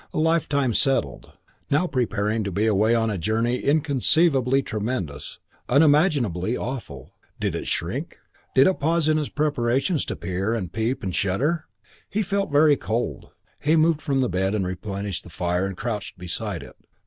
[0.15, 1.33] A lifetime settled;
[1.69, 5.37] now preparing to be away on a journey inconceivably tremendous,
[5.69, 7.13] unimaginably awful.
[7.39, 8.17] Did it shrink?
[8.55, 11.67] Did it pause in its preparations to peer and peep and shudder?
[11.75, 13.29] III He felt very cold.
[13.59, 16.75] He moved from the bed and replenished the fire and crouched beside it.